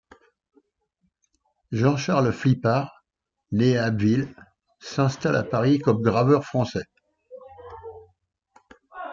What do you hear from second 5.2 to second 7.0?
à Paris comme graveur français.